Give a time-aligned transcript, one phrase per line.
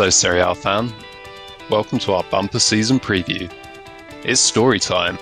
[0.00, 0.90] Hello, Serie A fan.
[1.68, 3.52] Welcome to our bumper season preview.
[4.24, 5.18] It's story time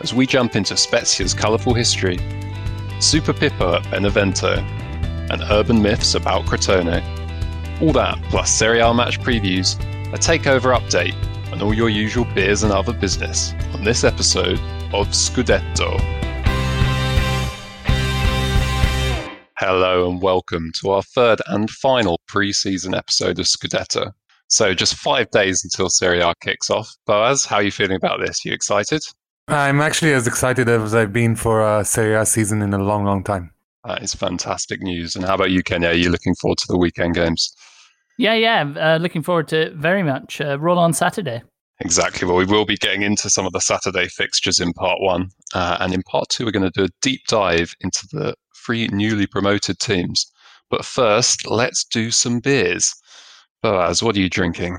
[0.00, 2.18] as we jump into Spezia's colourful history,
[2.98, 4.56] Super Pippo at Benevento,
[5.30, 7.04] and urban myths about Crotone.
[7.80, 9.78] All that plus Serie A match previews,
[10.12, 11.14] a takeover update,
[11.52, 14.58] and all your usual beers and other business on this episode
[14.92, 16.25] of Scudetto.
[19.68, 24.12] Hello and welcome to our third and final pre-season episode of Scudetto.
[24.46, 26.88] So just five days until Serie A kicks off.
[27.04, 28.44] Boaz, how are you feeling about this?
[28.44, 29.02] You excited?
[29.48, 33.04] I'm actually as excited as I've been for a Serie A season in a long,
[33.04, 33.50] long time.
[33.84, 35.16] That is fantastic news.
[35.16, 35.86] And how about you, Kenny?
[35.88, 37.52] Are you looking forward to the weekend games?
[38.18, 38.72] Yeah, yeah.
[38.76, 40.40] Uh, looking forward to it very much.
[40.40, 41.42] Uh, roll on Saturday.
[41.80, 42.28] Exactly.
[42.28, 45.30] Well, we will be getting into some of the Saturday fixtures in part one.
[45.54, 48.88] Uh, and in part two, we're going to do a deep dive into the three
[48.88, 50.30] newly promoted teams.
[50.68, 52.92] But first, let's do some beers.
[53.62, 54.78] Boaz, what are you drinking?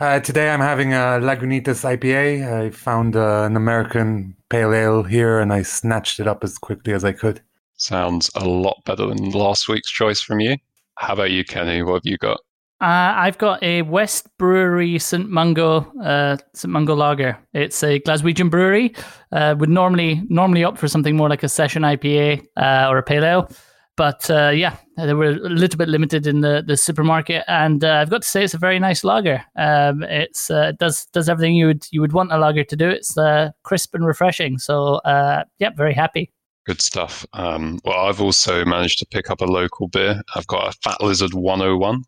[0.00, 2.66] Uh, today I'm having a Lagunitas IPA.
[2.66, 6.92] I found uh, an American pale ale here and I snatched it up as quickly
[6.92, 7.40] as I could.
[7.76, 10.56] Sounds a lot better than last week's choice from you.
[10.96, 11.82] How about you, Kenny?
[11.82, 12.40] What have you got?
[12.80, 17.38] Uh, I've got a West Brewery St Mungo uh, St Mungo Lager.
[17.52, 18.94] It's a Glaswegian brewery.
[19.32, 23.02] Uh, would normally normally opt for something more like a session IPA uh, or a
[23.02, 23.50] pale ale,
[23.96, 27.44] but uh, yeah, they were a little bit limited in the, the supermarket.
[27.46, 29.44] And uh, I've got to say, it's a very nice lager.
[29.56, 32.88] Um, it's it does does everything you would you would want a lager to do.
[32.88, 33.14] It's
[33.62, 34.58] crisp and refreshing.
[34.58, 36.32] So yeah, very happy.
[36.66, 37.26] Good stuff.
[37.34, 40.22] Um, well, I've also managed to pick up a local beer.
[40.34, 42.04] I've got a Fat Lizard 101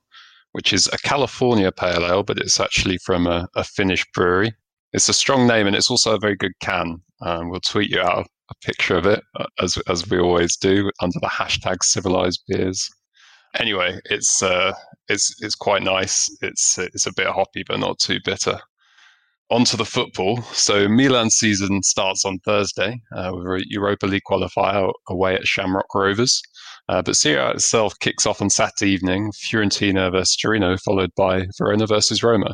[0.56, 4.54] which is a California pale ale, but it's actually from a, a Finnish brewery.
[4.94, 6.96] It's a strong name and it's also a very good can.
[7.20, 10.90] Um, we'll tweet you out a picture of it, uh, as, as we always do,
[11.02, 12.88] under the hashtag civilized beers.
[13.58, 14.72] Anyway, it's uh,
[15.08, 16.26] it's it's quite nice.
[16.40, 18.58] It's it's a bit hoppy, but not too bitter.
[19.50, 20.40] On to the football.
[20.54, 25.94] So Milan season starts on Thursday uh, with a Europa League qualifier away at Shamrock
[25.94, 26.40] Rovers.
[26.88, 31.46] Uh, but Serie A itself kicks off on Saturday evening, Fiorentina versus Torino, followed by
[31.58, 32.52] Verona versus Roma.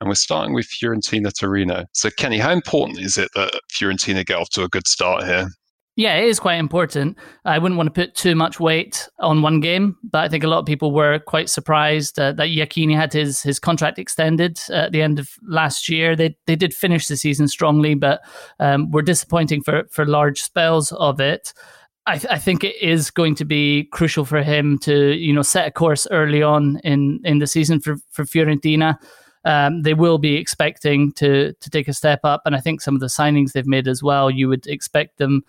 [0.00, 1.84] And we're starting with Fiorentina Torino.
[1.92, 5.48] So, Kenny, how important is it that Fiorentina get off to a good start here?
[5.96, 7.16] Yeah, it is quite important.
[7.44, 10.48] I wouldn't want to put too much weight on one game, but I think a
[10.48, 14.90] lot of people were quite surprised uh, that Iachini had his his contract extended at
[14.90, 16.16] the end of last year.
[16.16, 18.22] They they did finish the season strongly, but
[18.58, 21.54] um, were disappointing for for large spells of it.
[22.06, 25.42] I, th- I, think it is going to be crucial for him to, you know,
[25.42, 28.98] set a course early on in, in the season for, for Fiorentina.
[29.44, 32.94] Um, they will be expecting to to take a step up, and I think some
[32.94, 35.42] of the signings they've made as well, you would expect them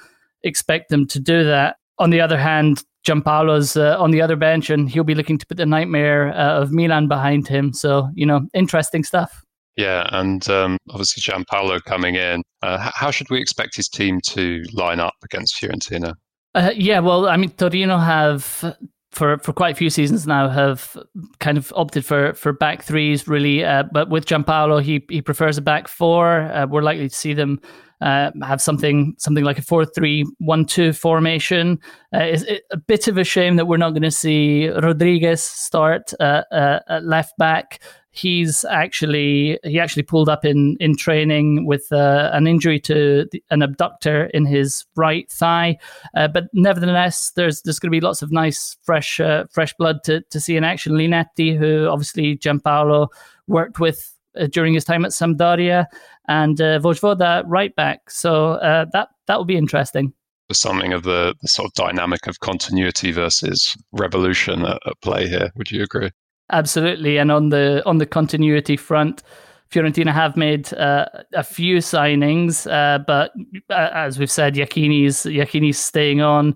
[0.44, 1.78] expect them to do that.
[1.98, 5.46] On the other hand, Giampaolo's uh, on the other bench, and he'll be looking to
[5.46, 7.72] put the nightmare uh, of Milan behind him.
[7.72, 9.42] So you know, interesting stuff.
[9.78, 12.44] Yeah, and um, obviously Giampaolo coming in.
[12.62, 16.14] Uh, how should we expect his team to line up against Fiorentina?
[16.56, 18.78] Uh, yeah, well, I mean, Torino have
[19.12, 20.98] for for quite a few seasons now have
[21.40, 23.64] kind of opted for for back threes, really.
[23.64, 26.42] Uh, but with Giampaolo, he he prefers a back four.
[26.44, 27.60] Uh, we're likely to see them
[28.00, 31.78] uh, have something something like a four-three-one-two formation.
[32.14, 36.14] Uh, it's a bit of a shame that we're not going to see Rodriguez start
[36.22, 37.82] uh, uh, at left back
[38.16, 43.44] he's actually he actually pulled up in in training with uh, an injury to the,
[43.52, 45.78] an abductor in his right thigh.
[46.16, 50.04] Uh, but nevertheless, there's there's going to be lots of nice fresh uh, fresh blood
[50.06, 50.94] to to see in action.
[50.94, 53.08] Linetty, who obviously Giampaolo
[53.48, 54.12] worked with.
[54.38, 55.86] Uh, during his time at Sampdoria
[56.28, 60.12] and uh, Vojvoda right back, so uh, that that will be interesting
[60.52, 65.52] something of the, the, sort of dynamic of continuity versus revolution at, at, play here.
[65.56, 66.12] Would you agree?
[66.52, 69.24] Absolutely, and on the on the continuity front,
[69.72, 73.32] Fiorentina have made uh, a few signings, uh, but
[73.72, 76.56] uh, as we've said, Iachini's Iachini's staying on,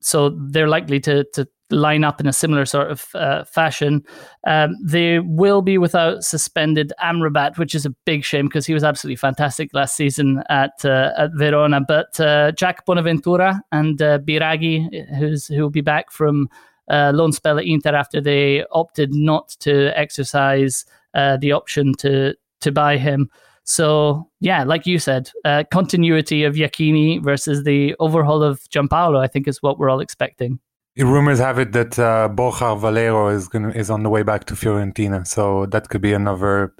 [0.00, 4.04] so they're likely to to line up in a similar sort of uh, fashion.
[4.46, 8.84] Um, they will be without suspended Amrabat, which is a big shame because he was
[8.84, 11.80] absolutely fantastic last season at uh, at Verona.
[11.80, 16.48] But uh, Jack Bonaventura and Biraghi, who's who will be back from
[16.90, 20.84] uh, loan spell at Inter after they opted not to exercise
[21.14, 23.30] uh, the option to to buy him.
[23.64, 29.26] So yeah, like you said, uh, continuity of Iachini versus the overhaul of Giampaolo, I
[29.26, 30.58] think is what we're all expecting.
[30.96, 34.54] Rumors have it that uh, Borja Valero is going is on the way back to
[34.54, 36.72] Fiorentina, so that could be another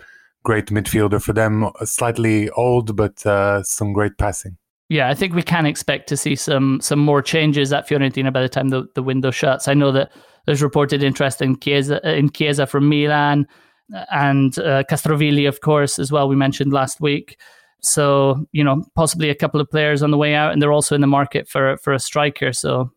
[0.44, 1.70] great midfielder for them.
[1.84, 4.56] Slightly old, but uh, some great passing.
[4.88, 8.42] Yeah, I think we can expect to see some some more changes at Fiorentina by
[8.42, 9.66] the time the, the window shuts.
[9.66, 10.12] I know that
[10.46, 13.46] there's reported interest in Chiesa in Chiesa from Milan
[14.10, 16.28] and uh, Castrovilli, of course, as well.
[16.28, 17.38] We mentioned last week.
[17.80, 20.94] So you know, possibly a couple of players on the way out, and they're also
[20.94, 22.52] in the market for for a striker.
[22.52, 22.90] So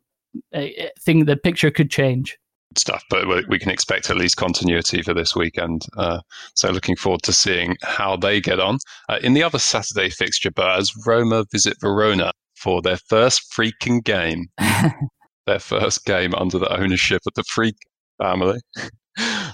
[0.53, 2.37] I think the picture could change.
[2.75, 5.85] Stuff, but we can expect at least continuity for this weekend.
[5.97, 6.19] Uh,
[6.53, 8.77] so looking forward to seeing how they get on.
[9.09, 14.03] Uh, in the other Saturday fixture, but as Roma visit Verona for their first freaking
[14.03, 14.47] game,
[15.47, 17.73] their first game under the ownership of the Friedkin
[18.19, 18.59] family.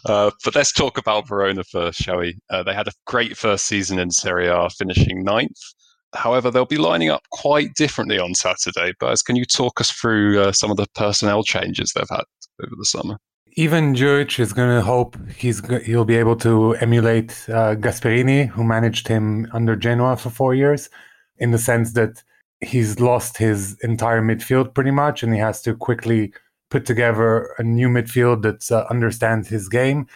[0.05, 2.37] Uh, but let's talk about Verona first, shall we?
[2.49, 5.55] Uh, they had a great first season in Serie A, finishing ninth.
[6.13, 8.93] However, they'll be lining up quite differently on Saturday.
[8.99, 12.25] But can you talk us through uh, some of the personnel changes they've had
[12.61, 13.17] over the summer?
[13.57, 18.63] Ivan Juric is going to hope he's he'll be able to emulate uh, Gasperini, who
[18.63, 20.89] managed him under Genoa for four years,
[21.37, 22.23] in the sense that
[22.61, 26.33] he's lost his entire midfield pretty much, and he has to quickly
[26.71, 30.07] put together a new midfield that uh, understands his game.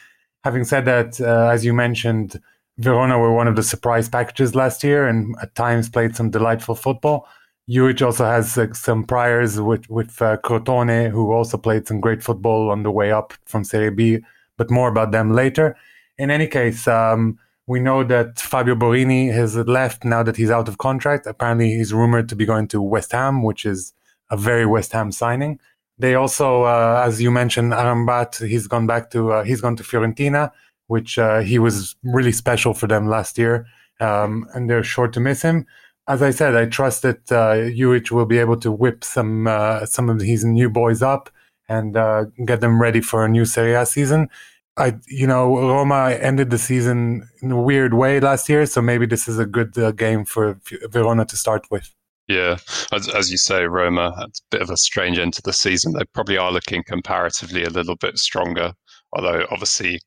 [0.44, 2.42] Having said that, uh, as you mentioned,
[2.78, 6.76] Verona were one of the surprise packages last year and at times played some delightful
[6.76, 7.28] football.
[7.70, 12.24] Juric also has uh, some priors with, with uh, Crotone, who also played some great
[12.24, 14.20] football on the way up from Serie B,
[14.58, 15.76] but more about them later.
[16.18, 20.70] In any case, um, we know that Fabio Borini has left now that he's out
[20.70, 21.28] of contract.
[21.28, 23.94] Apparently, he's rumored to be going to West Ham, which is
[24.32, 25.60] a very West Ham signing.
[26.00, 29.84] They also, uh, as you mentioned, Amrabat, he's gone back to, uh, he's gone to
[29.84, 30.52] Fiorentina
[30.88, 33.66] which uh, he was really special for them last year,
[34.00, 35.66] um, and they're sure to miss him.
[36.08, 40.10] As I said, I trust that uh, will be able to whip some uh, some
[40.10, 41.30] of his new boys up
[41.70, 44.30] and uh, get them ready for a new Serie A season.
[44.78, 49.08] I, you know, Roma ended the season in a weird way last year, so maybe
[49.08, 50.60] this is a good uh, game for
[50.90, 51.94] Verona to start with.
[52.28, 52.58] Yeah,
[52.94, 55.94] as, as you say, Roma had a bit of a strange end to the season.
[55.94, 58.74] They probably are looking comparatively a little bit stronger,
[59.14, 60.00] although obviously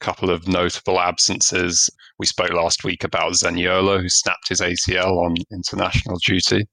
[0.00, 1.90] couple of notable absences.
[2.18, 6.66] We spoke last week about Zaniolo, who snapped his ACL on international duty.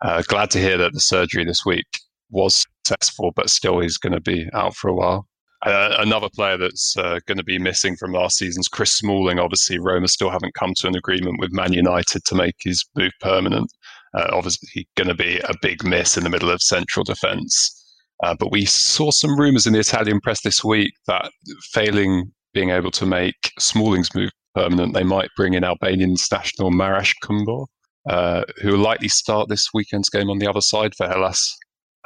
[0.00, 1.86] Uh, glad to hear that the surgery this week
[2.30, 5.26] was successful, but still he's going to be out for a while.
[5.62, 9.40] Uh, another player that's uh, going to be missing from last season's Chris Smalling.
[9.40, 13.12] Obviously, Roma still haven't come to an agreement with Man United to make his move
[13.20, 13.68] permanent.
[14.14, 17.74] Uh, obviously, going to be a big miss in the middle of central defence.
[18.22, 21.30] Uh, but we saw some rumours in the Italian press this week that
[21.72, 27.14] failing being able to make Smalling's move permanent, they might bring in Albanian national Marash
[27.22, 27.66] Kumbulla,
[28.10, 31.56] uh, who will likely start this weekend's game on the other side for Hellas.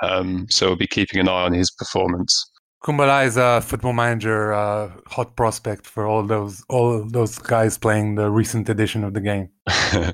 [0.02, 2.51] Um, so we'll be keeping an eye on his performance.
[2.82, 8.16] Kumbulla is a football manager, uh, hot prospect for all those all those guys playing
[8.16, 9.50] the recent edition of the game.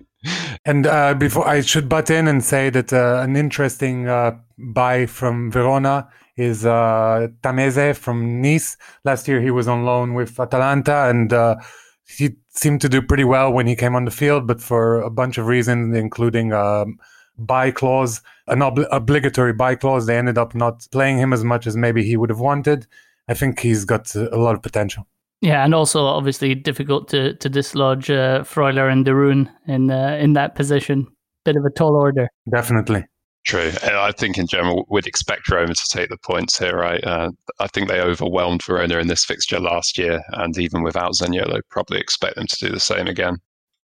[0.67, 5.07] and uh, before I should butt in and say that uh, an interesting uh, buy
[5.07, 8.77] from Verona is uh, Tameze from Nice.
[9.03, 11.57] Last year he was on loan with Atalanta and uh,
[12.07, 15.11] he seemed to do pretty well when he came on the field, but for a
[15.11, 16.99] bunch of reasons, including um,
[17.39, 21.67] buy clause, an ob- obligatory buy clause, they ended up not playing him as much
[21.67, 22.87] as maybe he would have wanted.
[23.29, 25.07] I think he's got a lot of potential.
[25.41, 30.19] Yeah, and also obviously difficult to to dislodge uh, Freuler and De Roon in uh,
[30.21, 31.07] in that position.
[31.45, 32.29] Bit of a tall order.
[32.51, 33.05] Definitely.
[33.47, 33.73] True.
[33.83, 37.03] I think in general we'd expect Roma to take the points here, right?
[37.03, 37.31] Uh,
[37.61, 41.99] I think they overwhelmed Verona in this fixture last year, and even without Zaniolo, probably
[41.99, 43.37] expect them to do the same again.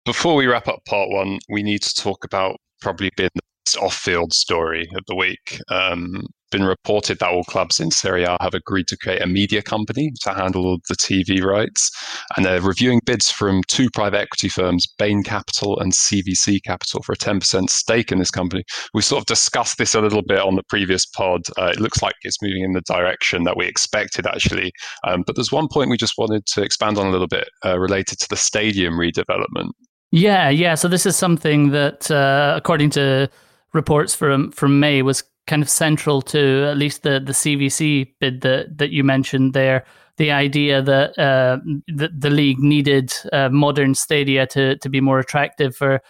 [0.06, 3.39] Before we wrap up part one, we need to talk about probably been the
[3.80, 5.58] off-field story of the week.
[5.70, 9.62] Um, been reported that all clubs in Serie A have agreed to create a media
[9.62, 11.90] company to handle the TV rights.
[12.36, 17.12] And they're reviewing bids from two private equity firms, Bain Capital and CVC Capital, for
[17.12, 18.64] a 10% stake in this company.
[18.94, 21.42] We sort of discussed this a little bit on the previous pod.
[21.56, 24.72] Uh, it looks like it's moving in the direction that we expected, actually.
[25.06, 27.78] Um, but there's one point we just wanted to expand on a little bit uh,
[27.78, 29.70] related to the stadium redevelopment.
[30.12, 30.74] Yeah, yeah.
[30.74, 33.30] So this is something that, uh, according to
[33.72, 38.40] reports from from May, was kind of central to at least the the CVC bid
[38.42, 39.84] that that you mentioned there.
[40.16, 41.58] The idea that uh,
[41.88, 46.00] the, the league needed uh, modern stadia to to be more attractive for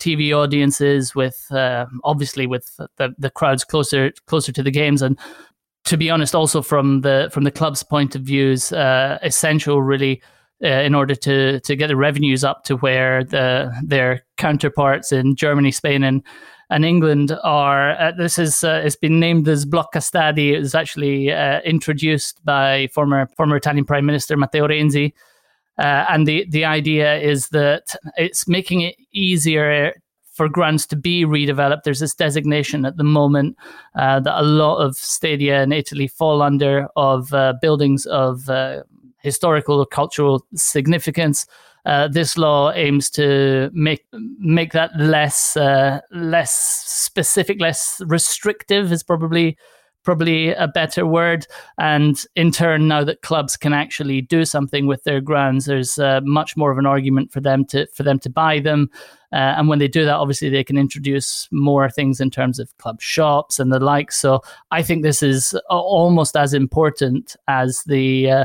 [0.00, 5.18] TV audiences, with uh, obviously with the, the crowds closer closer to the games, and
[5.84, 9.82] to be honest, also from the from the club's point of view, is uh, essential
[9.82, 10.22] really.
[10.62, 15.34] Uh, in order to to get the revenues up to where the their counterparts in
[15.34, 16.22] Germany, Spain, and
[16.70, 17.92] and England are.
[18.00, 20.52] Uh, this is uh, it's been named as Blocca Stadi.
[20.52, 25.12] It was actually uh, introduced by former former Italian Prime Minister Matteo Renzi,
[25.78, 29.92] uh, and the the idea is that it's making it easier
[30.32, 31.82] for grants to be redeveloped.
[31.82, 33.56] There's this designation at the moment
[33.96, 38.48] uh, that a lot of stadia in Italy fall under of uh, buildings of
[39.22, 41.46] historical or cultural significance.
[41.86, 44.04] Uh, this law aims to make
[44.38, 49.56] make that less uh, less specific, less restrictive is probably
[50.02, 51.46] probably a better word.
[51.78, 56.20] And in turn, now that clubs can actually do something with their grounds, there's uh,
[56.24, 58.90] much more of an argument for them to for them to buy them.
[59.32, 62.76] Uh, and when they do that, obviously they can introduce more things in terms of
[62.78, 64.10] club shops and the like.
[64.10, 64.40] So
[64.72, 68.44] I think this is almost as important as the uh,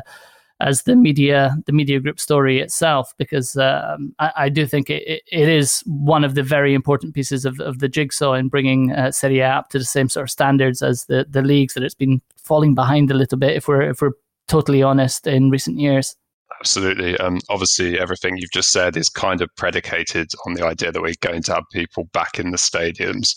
[0.61, 5.21] as the media the media group story itself because um, I, I, do think it,
[5.29, 9.11] it is one of the very important pieces of, of the jigsaw in bringing uh,
[9.11, 11.95] Serie A up to the same sort of standards as the, the leagues that it's
[11.95, 14.13] been falling behind a little bit if we're if we're
[14.47, 16.15] totally honest in recent years.
[16.59, 17.17] Absolutely.
[17.17, 21.13] Um, obviously, everything you've just said is kind of predicated on the idea that we're
[21.19, 23.35] going to have people back in the stadiums.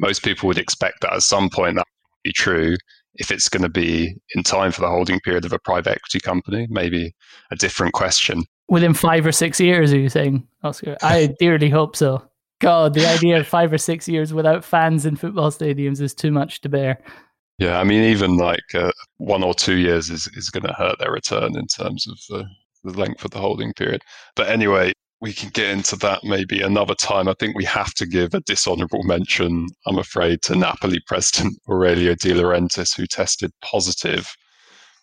[0.00, 2.76] Most people would expect that at some point that would be true
[3.18, 6.20] if it's going to be in time for the holding period of a private equity
[6.20, 7.14] company, maybe
[7.50, 8.44] a different question.
[8.68, 10.96] Within five or six years, are you saying, Oscar?
[11.02, 12.22] I dearly hope so.
[12.60, 16.30] God, the idea of five or six years without fans in football stadiums is too
[16.30, 17.00] much to bear.
[17.58, 20.98] Yeah, I mean, even like uh, one or two years is, is going to hurt
[20.98, 22.44] their return in terms of uh,
[22.84, 24.02] the length of the holding period.
[24.34, 27.28] But anyway, we can get into that maybe another time.
[27.28, 32.14] I think we have to give a dishonourable mention, I'm afraid, to Napoli president Aurelio
[32.14, 34.34] De Laurentiis, who tested positive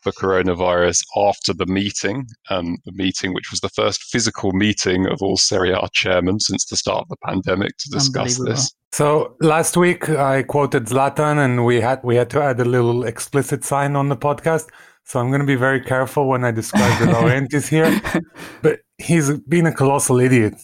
[0.03, 5.21] for coronavirus after the meeting, um, the meeting which was the first physical meeting of
[5.21, 8.71] all Serie A chairmen since the start of the pandemic to discuss this.
[8.91, 13.05] So last week I quoted Zlatan, and we had we had to add a little
[13.05, 14.67] explicit sign on the podcast.
[15.03, 18.01] So I'm going to be very careful when I describe De Laurentiis here.
[18.61, 20.55] But he's been a colossal idiot.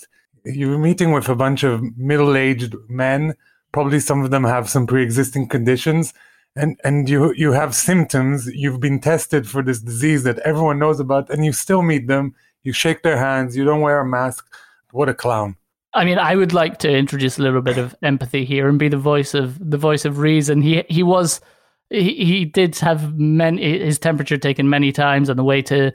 [0.45, 3.35] You're meeting with a bunch of middle-aged men.
[3.71, 6.13] Probably some of them have some pre-existing conditions,
[6.55, 8.47] and and you you have symptoms.
[8.47, 12.33] You've been tested for this disease that everyone knows about, and you still meet them.
[12.63, 13.55] You shake their hands.
[13.55, 14.47] You don't wear a mask.
[14.91, 15.57] What a clown!
[15.93, 18.89] I mean, I would like to introduce a little bit of empathy here and be
[18.89, 20.61] the voice of the voice of reason.
[20.61, 21.41] He he was
[21.89, 25.91] he, did have many his temperature taken many times on the way to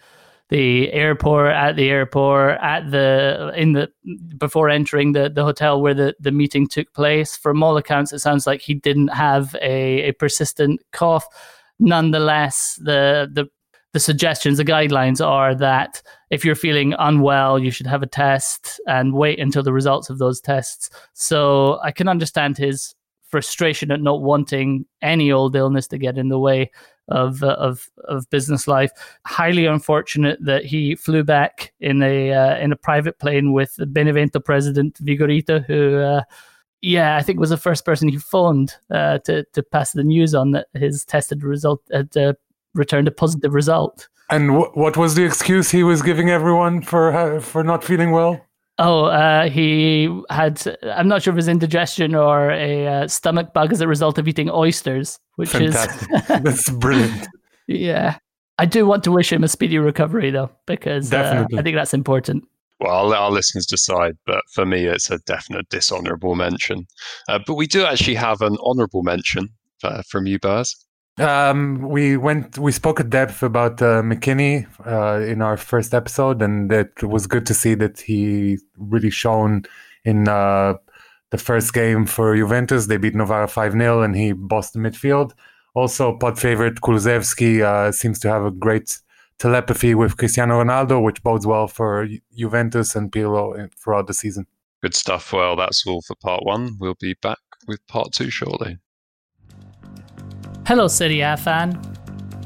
[0.51, 3.91] the airport at the airport at the in the
[4.37, 7.37] before entering the the hotel where the the meeting took place.
[7.37, 11.27] From all accounts it sounds like he didn't have a, a persistent cough.
[11.79, 13.47] Nonetheless the the
[13.93, 18.81] the suggestions the guidelines are that if you're feeling unwell you should have a test
[18.89, 20.91] and wait until the results of those tests.
[21.15, 22.95] So i can understand his
[23.35, 26.71] frustration at not wanting any old illness to get in the way
[27.09, 28.93] of uh, of of business life.
[29.26, 33.87] Highly unfortunate that he flew back in a uh, in a private plane with the
[33.87, 35.99] Benevento president Vigorito, who.
[35.99, 36.23] Uh,
[36.81, 40.33] yeah, I think was the first person he phoned uh, to to pass the news
[40.33, 42.35] on that his tested result had uh,
[42.75, 44.09] returned a positive result.
[44.31, 48.41] And what was the excuse he was giving everyone for for not feeling well?
[48.78, 53.52] Oh, uh, he had, I'm not sure if it was indigestion or a uh, stomach
[53.52, 56.09] bug as a result of eating oysters, which Fantastic.
[56.12, 56.26] is.
[56.28, 57.28] That's brilliant.
[57.69, 58.19] Yeah.
[58.59, 61.93] I do want to wish him a speedy recovery, though, because uh, I think that's
[61.93, 62.47] important.
[62.78, 66.87] Well, I'll let our listeners decide, but for me, it's a definite dishonorable mention.
[67.28, 69.49] Uh, but we do actually have an honorable mention
[69.83, 70.76] uh, from you, Baz.
[71.18, 76.42] Um, we went, we spoke at depth about uh, McKennie uh, in our first episode,
[76.42, 79.64] and it was good to see that he really shone
[80.04, 80.75] in uh,
[81.30, 82.87] the first game for Juventus.
[82.87, 85.33] They beat Novara 5 0, and he bossed the midfield.
[85.75, 88.99] Also, pod favorite Kulusevski uh, seems to have a great
[89.38, 94.47] telepathy with Cristiano Ronaldo, which bodes well for Juventus and Pirlo throughout the season.
[94.83, 95.33] Good stuff.
[95.33, 96.76] Well, that's all for part one.
[96.78, 98.78] We'll be back with part two shortly.
[100.66, 101.78] Hello, Serie A fan.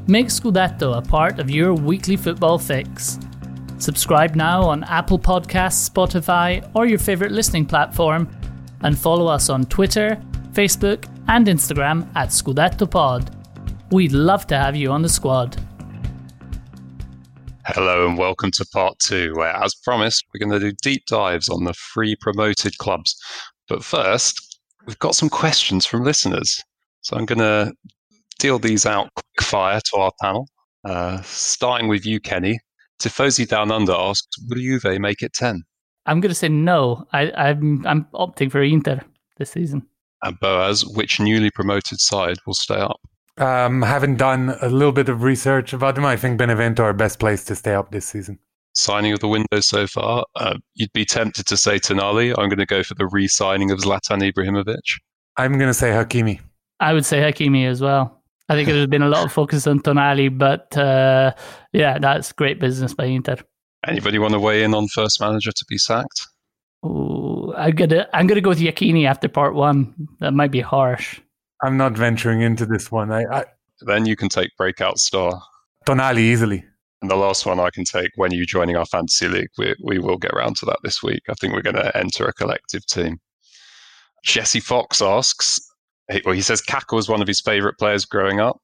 [0.08, 3.16] Make Scudetto a part of your weekly football fix.
[3.78, 8.28] Subscribe now on Apple Podcasts, Spotify, or your favourite listening platform,
[8.80, 10.20] and follow us on Twitter,
[10.50, 13.30] Facebook, and Instagram at Scudetto Pod.
[13.92, 15.56] We'd love to have you on the squad.
[17.66, 21.48] Hello and welcome to part two, where, as promised, we're going to do deep dives
[21.48, 23.16] on the free promoted clubs.
[23.68, 24.58] But first,
[24.88, 26.60] we've got some questions from listeners.
[27.02, 27.72] So I'm going to
[28.38, 30.49] deal these out quick fire to our panel.
[30.85, 32.59] Uh, starting with you, Kenny.
[33.00, 35.62] Tifosi Down Under asks, will Juve make it 10?
[36.07, 37.07] I'm going to say no.
[37.12, 39.00] I, I'm, I'm opting for Inter
[39.37, 39.87] this season.
[40.23, 43.00] And Boaz, which newly promoted side will stay up?
[43.37, 47.21] Um, having done a little bit of research about them, I think Benevento are best
[47.21, 48.38] place to stay up this season.
[48.75, 52.30] Signing of the window so far, uh, you'd be tempted to say Tonali.
[52.30, 54.99] I'm going to go for the re-signing of Zlatan Ibrahimovic.
[55.37, 56.40] I'm going to say Hakimi.
[56.80, 58.17] I would say Hakimi as well.
[58.49, 61.35] I think there's been a lot of focus on Tonali, but uh,
[61.73, 63.37] yeah, that's great business by Inter.
[63.87, 66.26] Anybody want to weigh in on first manager to be sacked?
[66.85, 69.95] Ooh, I'm gonna I'm gonna go with Iachini after part one.
[70.21, 71.21] That might be harsh.
[71.62, 73.12] I'm not venturing into this one.
[73.12, 73.45] I, I
[73.83, 75.43] Then you can take breakout star.
[75.87, 76.64] Tonali easily.
[77.00, 79.50] And the last one I can take when you joining our fantasy league?
[79.57, 81.23] We, we will get around to that this week.
[81.28, 83.21] I think we're going to enter a collective team.
[84.25, 85.61] Jesse Fox asks,
[86.24, 88.60] well, he says Kaká was one of his favourite players growing up.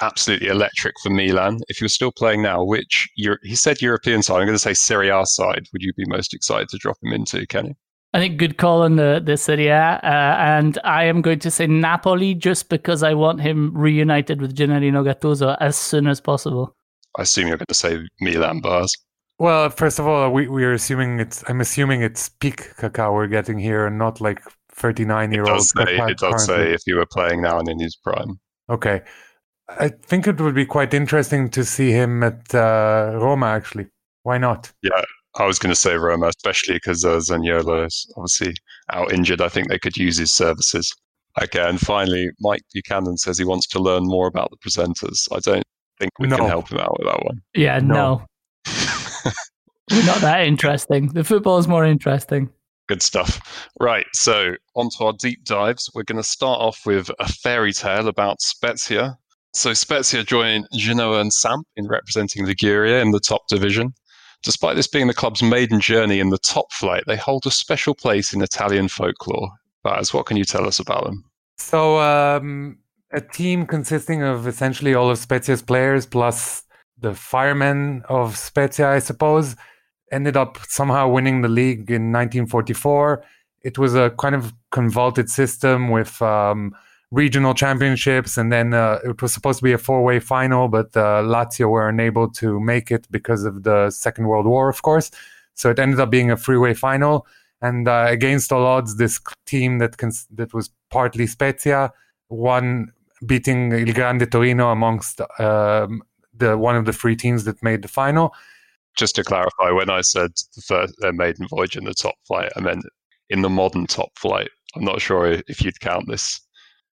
[0.00, 1.60] Absolutely electric for Milan.
[1.68, 4.72] If you're still playing now, which Euro- he said European side, I'm going to say
[4.72, 7.76] Serie A side, would you be most excited to drop him into, Kenny?
[8.14, 11.50] I think good call on the the Serie A, uh, and I am going to
[11.50, 16.76] say Napoli just because I want him reunited with Gennarino Gattuso as soon as possible.
[17.18, 18.94] I assume you're going to say Milan Baz.
[19.38, 21.42] Well, first of all, we we are assuming it's.
[21.48, 24.40] I'm assuming it's peak Kaká we're getting here, and not like
[24.74, 25.58] 39 year It old.
[25.58, 28.38] does say, it does say if you were playing now and in his prime.
[28.70, 29.02] Okay,
[29.68, 33.46] I think it would be quite interesting to see him at uh, Roma.
[33.46, 33.86] Actually,
[34.22, 34.72] why not?
[34.82, 35.02] Yeah,
[35.36, 38.54] I was going to say Roma, especially because uh, Zaniolo is obviously
[38.92, 39.40] out injured.
[39.40, 40.94] I think they could use his services.
[41.42, 45.26] Okay, and finally, Mike Buchanan says he wants to learn more about the presenters.
[45.32, 45.64] I don't
[45.98, 46.36] think we No.
[46.36, 47.40] can help him out with that one.
[47.54, 48.26] Yeah, no, No.
[49.90, 51.08] we're not that interesting.
[51.08, 52.50] The football is more interesting.
[52.86, 53.68] Good stuff.
[53.80, 55.88] Right, so on to our deep dives.
[55.94, 59.16] We're going to start off with a fairy tale about Spezia.
[59.54, 63.94] So Spezia joined Genoa and Samp in representing Liguria in the top division.
[64.42, 67.94] Despite this being the club's maiden journey in the top flight, they hold a special
[67.94, 69.50] place in Italian folklore.
[69.82, 71.24] Baz, what can you tell us about them?
[71.56, 72.78] So, um,
[73.12, 76.64] a team consisting of essentially all of Spezia's players plus
[76.98, 79.56] the firemen of Spezia, I suppose,
[80.10, 83.24] ended up somehow winning the league in 1944.
[83.62, 86.74] It was a kind of convoluted system with um,
[87.10, 91.22] regional championships, and then uh, it was supposed to be a four-way final, but uh,
[91.22, 95.10] Lazio were unable to make it because of the Second World War, of course.
[95.54, 97.26] So it ended up being a three-way final,
[97.62, 101.92] and uh, against all odds, this team that cons- that was partly Spezia
[102.28, 102.92] won,
[103.24, 106.02] beating Il Grande Torino amongst um,
[106.36, 108.34] the one of the three teams that made the final.
[108.96, 112.52] Just to clarify, when I said the first, their maiden voyage in the top flight,
[112.56, 112.84] I meant
[113.28, 114.50] in the modern top flight.
[114.76, 116.40] I'm not sure if you'd count this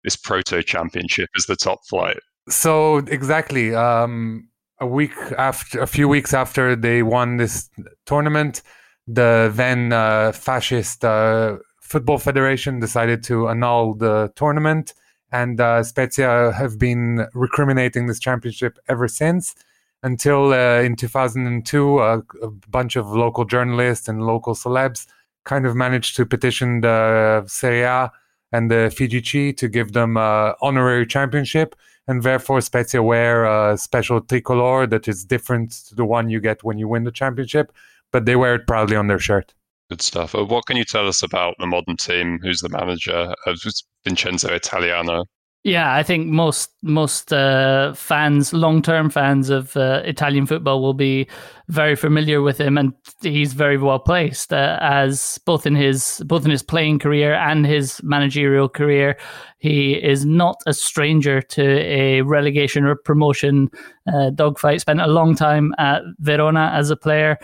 [0.04, 2.18] this proto championship as the top flight.
[2.48, 4.48] So exactly, um,
[4.80, 7.68] a week after, a few weeks after they won this
[8.06, 8.62] tournament,
[9.06, 14.94] the then uh, fascist uh, football federation decided to annul the tournament,
[15.32, 19.54] and uh, Spezia have been recriminating this championship ever since.
[20.02, 25.06] Until uh, in 2002, uh, a bunch of local journalists and local celebs
[25.44, 28.12] kind of managed to petition the Serie A
[28.52, 31.74] and the FIGC to give them an honorary championship,
[32.06, 36.62] and therefore Spezia wear a special tricolor that is different to the one you get
[36.64, 37.72] when you win the championship,
[38.12, 39.52] but they wear it proudly on their shirt.
[39.90, 40.34] Good stuff.
[40.34, 42.38] Uh, What can you tell us about the modern team?
[42.42, 43.34] Who's the manager?
[43.46, 45.24] Uh, it's Vincenzo Italiano.
[45.64, 50.94] Yeah, I think most most uh, fans, long term fans of uh, Italian football, will
[50.94, 51.26] be
[51.68, 56.44] very familiar with him, and he's very well placed uh, as both in his both
[56.44, 59.18] in his playing career and his managerial career.
[59.58, 63.68] He is not a stranger to a relegation or promotion
[64.14, 64.80] uh, dogfight.
[64.80, 67.36] Spent a long time at Verona as a player.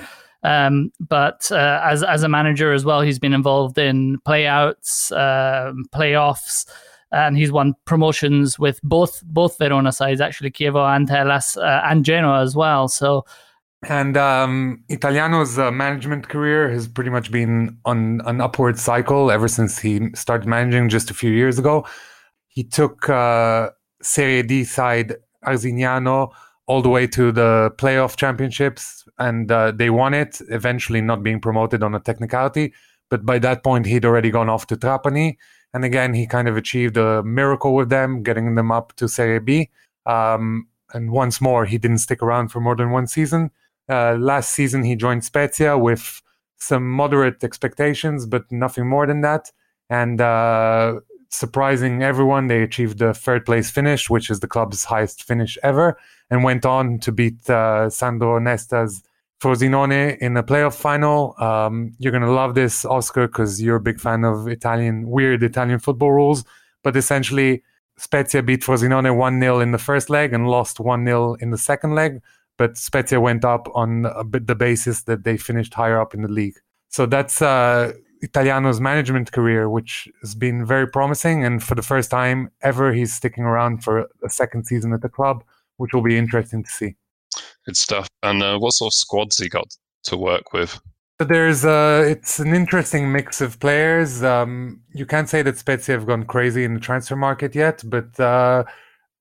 [0.44, 5.85] Um, but uh, as as a manager as well, he's been involved in playouts, um,
[5.92, 6.66] playoffs,
[7.14, 12.05] and he's won promotions with both both Verona sides, actually Chievo and Hellas uh, and
[12.05, 12.88] Genoa as well.
[12.88, 13.24] So
[13.88, 19.48] And um, Italiano's uh, management career has pretty much been on an upward cycle ever
[19.48, 21.87] since he started managing just a few years ago.
[22.48, 23.70] He took uh,
[24.03, 26.31] Serie D side Arzignano
[26.66, 31.40] all the way to the playoff championships, and uh, they won it, eventually not being
[31.40, 32.72] promoted on a technicality.
[33.11, 35.37] But by that point, he'd already gone off to Trapani,
[35.74, 39.40] And again, he kind of achieved a miracle with them, getting them up to Serie
[39.40, 39.70] B.
[40.06, 43.50] Um, and once more, he didn't stick around for more than one season.
[43.88, 46.22] Uh, last season, he joined Spezia with
[46.56, 49.50] some moderate expectations, but nothing more than that.
[49.90, 55.24] And uh, surprising everyone, they achieved the third place finish, which is the club's highest
[55.24, 55.98] finish ever,
[56.30, 59.02] and went on to beat uh, Sandro Nesta's
[59.40, 61.35] Frosinone in a playoff final.
[61.38, 65.42] Um, you're going to love this, Oscar, because you're a big fan of Italian, weird
[65.42, 66.44] Italian football rules.
[66.83, 67.62] But essentially,
[67.97, 71.59] Spezia beat Frosinone 1 0 in the first leg and lost 1 0 in the
[71.59, 72.20] second leg.
[72.57, 76.59] But Spezia went up on the basis that they finished higher up in the league.
[76.88, 77.92] So that's uh,
[78.23, 81.44] Italiano's management career, which has been very promising.
[81.44, 85.09] And for the first time ever, he's sticking around for a second season at the
[85.09, 85.44] club,
[85.77, 86.97] which will be interesting to see.
[87.66, 88.09] Good stuff.
[88.22, 89.68] And uh, what sort of squads he got
[90.05, 90.81] to work with?
[91.20, 94.22] So there's uh, it's an interesting mix of players.
[94.24, 98.18] Um, you can't say that Spezia have gone crazy in the transfer market yet, but
[98.18, 98.64] uh,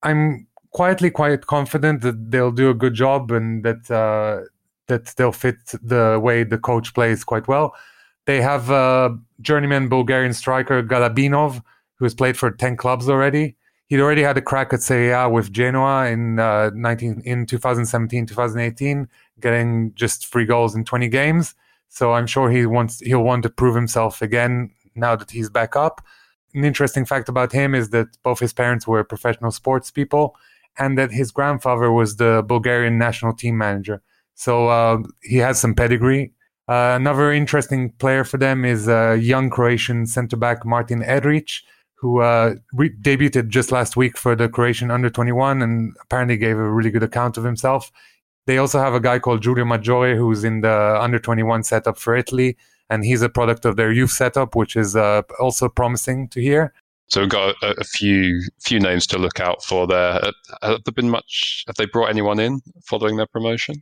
[0.01, 4.41] I'm quietly quite confident that they'll do a good job and that uh,
[4.87, 7.75] that they'll fit the way the coach plays quite well.
[8.25, 11.61] They have a journeyman Bulgarian striker Galabinov,
[11.95, 13.55] who has played for ten clubs already.
[13.87, 18.25] He'd already had a crack at Serie A with Genoa in uh, 19 in 2017
[18.25, 19.07] 2018,
[19.39, 21.55] getting just three goals in 20 games.
[21.89, 25.75] So I'm sure he wants he'll want to prove himself again now that he's back
[25.75, 26.01] up.
[26.53, 30.35] An interesting fact about him is that both his parents were professional sports people,
[30.77, 34.01] and that his grandfather was the Bulgarian national team manager.
[34.35, 36.33] So uh, he has some pedigree.
[36.67, 41.61] Uh, another interesting player for them is uh, young Croatian centre back Martin Erlić,
[42.03, 46.57] who uh, re- debuted just last week for the Croatian under 21 and apparently gave
[46.57, 47.93] a really good account of himself.
[48.45, 52.13] They also have a guy called Giulio Maggiore who's in the under 21 setup for
[52.13, 52.57] Italy,
[52.89, 56.73] and he's a product of their youth setup, which is uh, also promising to hear.
[57.07, 60.25] So we've got a, a, few few names to look out for there.
[60.25, 61.63] Uh, have there been much?
[61.67, 63.81] Have they brought anyone in following their promotion?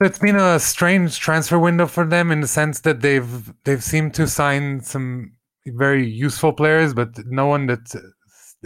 [0.00, 4.14] It's been a strange transfer window for them in the sense that they've they've seemed
[4.14, 5.34] to sign some
[5.66, 7.94] very useful players, but no one that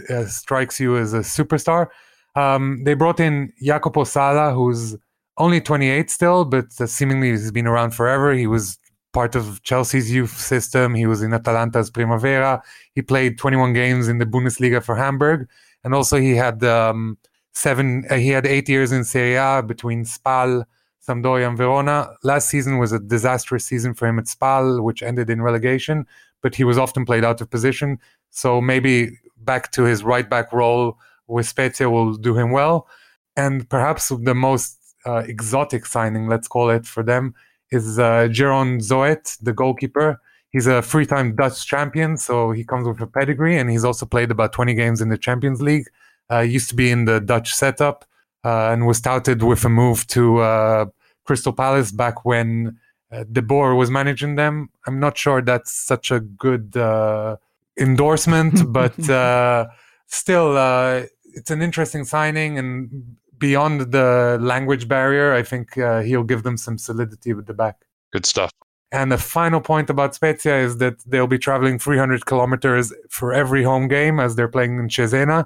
[0.09, 1.87] uh, strikes you as a superstar.
[2.35, 4.95] Um, they brought in Jacopo Sala, who's
[5.37, 8.33] only 28 still, but seemingly he's been around forever.
[8.33, 8.77] He was
[9.13, 10.93] part of Chelsea's youth system.
[10.93, 12.61] He was in Atalanta's Primavera.
[12.93, 15.47] He played 21 games in the Bundesliga for Hamburg,
[15.83, 17.17] and also he had um,
[17.53, 18.05] seven.
[18.09, 20.63] Uh, he had eight years in Serie A between Spal,
[21.07, 22.09] Sampdoria, and Verona.
[22.23, 26.05] Last season was a disastrous season for him at Spal, which ended in relegation.
[26.41, 30.53] But he was often played out of position, so maybe back to his right back
[30.53, 30.97] role
[31.27, 32.87] with Spezia will do him well.
[33.35, 37.33] And perhaps the most uh, exotic signing, let's call it, for them
[37.71, 40.21] is uh, Jeroen Zoet, the goalkeeper.
[40.49, 44.31] He's a three-time Dutch champion, so he comes with a pedigree, and he's also played
[44.31, 45.85] about 20 games in the Champions League.
[46.31, 48.05] Uh, used to be in the Dutch setup
[48.43, 50.85] uh, and was touted with a move to uh,
[51.25, 52.77] Crystal Palace back when
[53.11, 54.69] uh, De Boer was managing them.
[54.85, 57.37] I'm not sure that's such a good uh,
[57.77, 59.67] endorsement, but uh,
[60.07, 62.57] still, uh, it's an interesting signing.
[62.57, 67.53] And beyond the language barrier, I think uh, he'll give them some solidity with the
[67.53, 67.85] back.
[68.11, 68.51] Good stuff.
[68.91, 73.63] And the final point about Spezia is that they'll be traveling 300 kilometers for every
[73.63, 75.45] home game as they're playing in Cesena.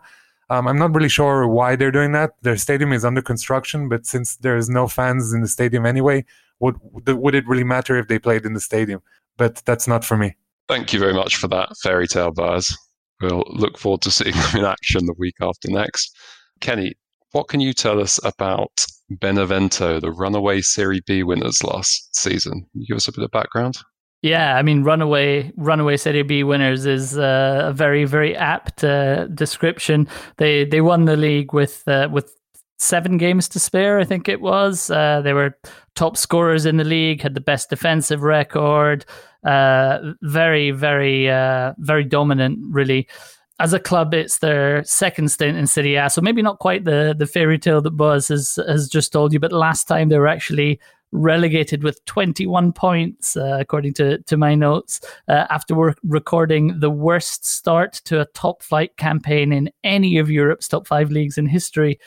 [0.51, 2.35] Um, I'm not really sure why they're doing that.
[2.43, 6.25] Their stadium is under construction, but since there's no fans in the stadium anyway,
[6.61, 9.01] would would it really matter if they played in the stadium?
[9.37, 10.35] But that's not for me.
[10.67, 12.75] Thank you very much for that fairy tale Baz.
[13.21, 16.15] We'll look forward to seeing them in action the week after next.
[16.59, 16.93] Kenny,
[17.31, 22.53] what can you tell us about Benevento, the runaway Serie B winners last season?
[22.71, 23.77] Can you give us a bit of background?
[24.21, 29.25] Yeah, I mean, runaway runaway Serie B winners is uh, a very very apt uh,
[29.27, 30.07] description.
[30.37, 32.35] They they won the league with uh, with
[32.81, 34.89] seven games to spare, I think it was.
[34.89, 35.57] Uh, they were
[35.95, 39.05] top scorers in the league, had the best defensive record,
[39.45, 43.07] uh, very, very, uh, very dominant, really.
[43.59, 47.13] As a club, it's their second stint in Serie A, so maybe not quite the
[47.15, 49.39] the fairy tale that Buzz has has just told you.
[49.39, 50.79] But last time they were actually
[51.11, 57.45] relegated with 21 points, uh, according to, to my notes, uh, after recording the worst
[57.45, 61.99] start to a top flight campaign in any of Europe's top five leagues in history.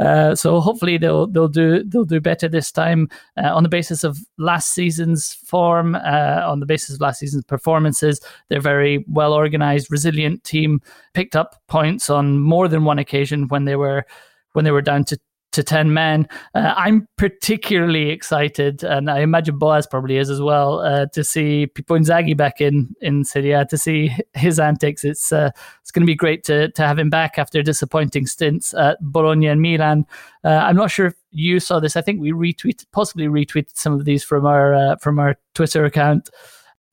[0.00, 4.02] Uh, so hopefully they'll they'll do they'll do better this time uh, on the basis
[4.02, 8.20] of last season's form, uh, on the basis of last season's performances.
[8.48, 10.80] They're very well organized, resilient team.
[11.12, 14.06] Picked up points on more than one occasion when they were
[14.52, 15.18] when they were down to
[15.52, 16.28] to 10 men.
[16.54, 21.66] Uh, I'm particularly excited, and I imagine Boaz probably is as well, uh, to see
[21.66, 25.04] Pippo Inzaghi back in, in Serie A, to see his antics.
[25.04, 25.50] It's uh,
[25.82, 29.48] it's going to be great to, to have him back after disappointing stints at Bologna
[29.48, 30.06] and Milan.
[30.44, 31.96] Uh, I'm not sure if you saw this.
[31.96, 35.84] I think we retweeted, possibly retweeted some of these from our uh, from our Twitter
[35.84, 36.30] account.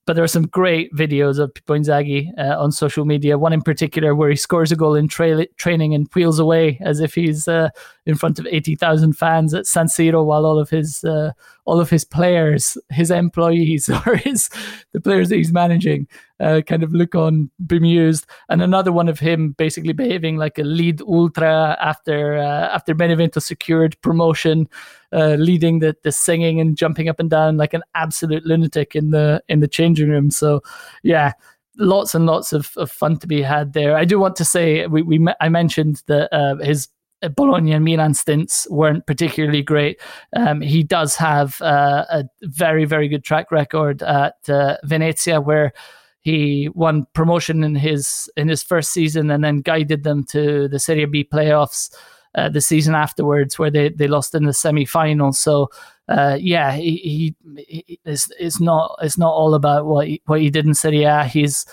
[0.07, 3.37] But there are some great videos of Pippo uh, on social media.
[3.37, 7.01] One in particular where he scores a goal in tra- training and wheels away as
[7.01, 7.69] if he's uh,
[8.05, 11.33] in front of eighty thousand fans at San Siro, while all of his uh,
[11.65, 14.49] all of his players, his employees, or his
[14.93, 16.07] the players that he's managing,
[16.39, 18.25] uh, kind of look on bemused.
[18.47, 23.41] And another one of him basically behaving like a lead ultra after uh, after Benevento
[23.41, 24.69] secured promotion
[25.13, 29.11] uh, leading the the singing and jumping up and down like an absolute lunatic in
[29.11, 30.31] the in the changing room.
[30.31, 30.61] So,
[31.03, 31.33] yeah,
[31.77, 33.95] lots and lots of, of fun to be had there.
[33.95, 36.87] I do want to say we, we I mentioned that uh, his
[37.35, 39.99] Bologna and Milan stints weren't particularly great.
[40.35, 45.73] Um, he does have uh, a very very good track record at uh, Venezia where
[46.21, 50.79] he won promotion in his in his first season and then guided them to the
[50.79, 51.89] Serie B playoffs
[52.35, 55.33] uh, the season afterwards, where they, they lost in the semi final.
[55.33, 55.69] So,
[56.07, 57.35] uh, yeah, he, he,
[57.67, 61.03] he it's, it's not it's not all about what he, what he did in Serie
[61.03, 61.25] A.
[61.25, 61.65] He's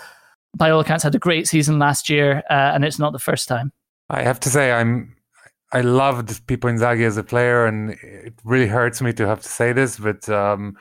[0.55, 3.47] by all accounts had a great season last year, uh, and it's not the first
[3.47, 3.71] time.
[4.09, 5.15] I have to say, I'm
[5.71, 9.49] I loved Pippo Inzaghi as a player, and it really hurts me to have to
[9.49, 10.77] say this, but um,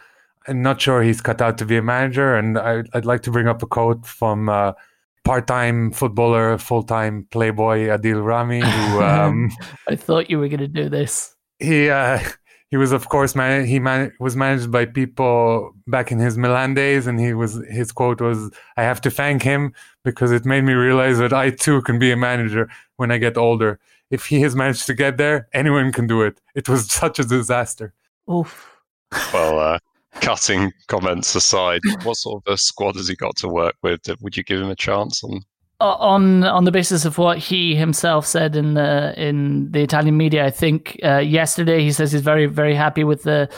[0.47, 2.37] I'm not sure he's cut out to be a manager.
[2.37, 4.73] And I, would like to bring up a quote from uh,
[5.25, 8.61] part-time footballer, full-time playboy Adil Rami.
[8.61, 9.51] Who um,
[9.89, 11.35] I thought you were going to do this.
[11.59, 12.19] He uh,
[12.71, 16.75] he was of course man- he man- was managed by Pippo back in his Milan
[16.75, 19.73] days, and he was his quote was, "I have to thank him
[20.05, 23.37] because it made me realize that I too can be a manager when I get
[23.37, 23.79] older.
[24.11, 26.41] If he has managed to get there, anyone can do it.
[26.55, 27.95] It was such a disaster."
[28.31, 28.71] Oof.
[29.33, 29.79] Well, uh,
[30.21, 34.01] cutting comments aside, what sort of a squad has he got to work with?
[34.21, 35.43] Would you give him a chance on?
[35.81, 40.47] On on the basis of what he himself said in the in the Italian media,
[40.47, 43.51] I think uh, yesterday he says he's very very happy with the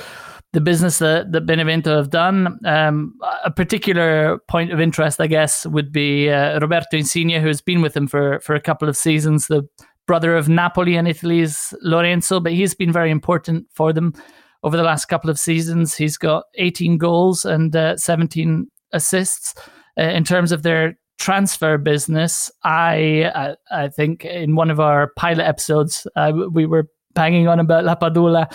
[0.52, 2.58] the business that, that Benevento have done.
[2.64, 3.14] Um,
[3.44, 7.82] a particular point of interest, I guess, would be uh, Roberto Insigne, who has been
[7.82, 9.68] with him for for a couple of seasons, the
[10.06, 14.14] brother of Napoli and Italy's Lorenzo, but he's been very important for them
[14.62, 15.96] over the last couple of seasons.
[15.96, 19.54] He's got 18 goals and uh, 17 assists.
[19.98, 25.12] Uh, in terms of their transfer business, I, I, I think in one of our
[25.16, 28.46] pilot episodes uh, we were banging on about Lapadula,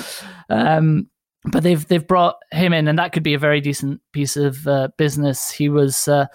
[0.50, 1.08] um,
[1.46, 4.68] but they've they've brought him in, and that could be a very decent piece of
[4.68, 5.50] uh, business.
[5.50, 6.28] He was uh,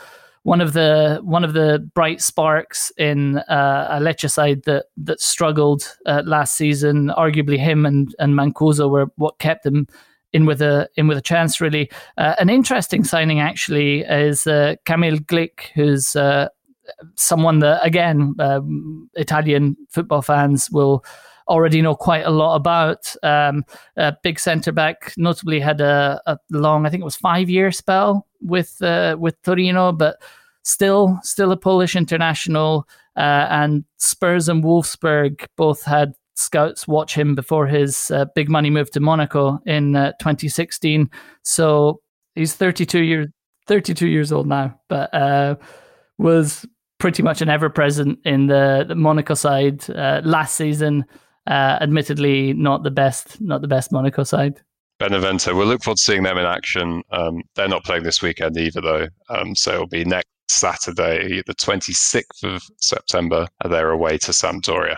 [0.46, 5.20] one of the one of the bright sparks in uh, a Lecce side that that
[5.20, 7.08] struggled uh, last season.
[7.08, 9.88] Arguably, him and and Mancuso were what kept them
[10.32, 11.60] in with a in with a chance.
[11.60, 16.48] Really, uh, an interesting signing actually is uh, Kamil Glik, who's uh,
[17.16, 21.04] someone that again um, Italian football fans will
[21.48, 23.16] already know quite a lot about.
[23.24, 23.64] Um,
[23.96, 27.70] a big centre back, notably had a, a, long, I think it was five year
[27.72, 30.20] spell with uh, with Torino, but
[30.62, 32.86] still still a Polish international.
[33.16, 38.68] Uh, and Spurs and Wolfsburg both had scouts watch him before his uh, big money
[38.68, 41.10] move to Monaco in uh, 2016.
[41.42, 42.00] So
[42.34, 43.28] he's 32 years
[43.66, 45.56] 32 years old now, but uh,
[46.18, 46.64] was
[46.98, 51.04] pretty much an ever present in the, the Monaco side uh, last season.
[51.48, 54.60] Admittedly, not the best, not the best Monaco side.
[54.98, 55.54] Benevento.
[55.54, 57.02] We'll look forward to seeing them in action.
[57.10, 59.08] Um, they're not playing this weekend either, though.
[59.28, 63.46] Um, so it'll be next Saturday, the 26th of September.
[63.68, 64.96] They're away to Sampdoria.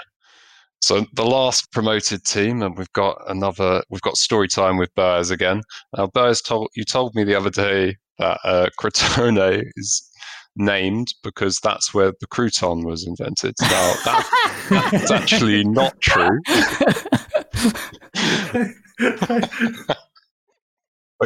[0.80, 3.82] So the last promoted team, and we've got another.
[3.90, 5.62] We've got story time with Boaz again.
[5.96, 10.08] Now, Boaz told you told me the other day that uh, Crotone is
[10.58, 13.54] named because that's where the crouton was invented.
[13.60, 14.26] Now that,
[14.70, 16.38] that's actually not true.
[18.98, 19.48] but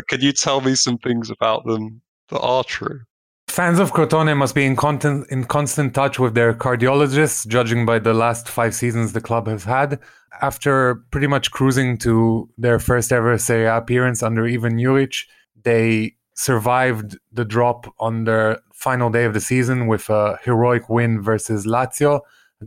[0.09, 3.01] can you tell me some things about them that are true?
[3.49, 7.99] Fans of Crotone must be in, content, in constant touch with their cardiologists, judging by
[7.99, 9.99] the last five seasons the club has had.
[10.41, 15.27] After pretty much cruising to their first ever Serie A appearance under Ivan Juric,
[15.65, 21.21] they survived the drop on their final day of the season with a heroic win
[21.21, 22.21] versus Lazio,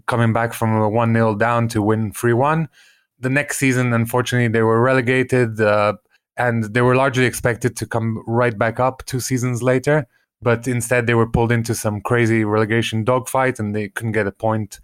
[0.05, 2.69] coming back from a 1 0 down to win 3 1
[3.19, 5.93] the next season, unfortunately, they were relegated, uh,
[6.37, 10.07] and they were largely expected to come right back up two seasons later.
[10.41, 14.31] But instead, they were pulled into some crazy relegation dogfight, and they couldn't get a
[14.31, 14.79] point